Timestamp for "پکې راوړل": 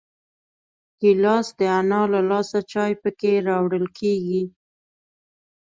3.01-3.85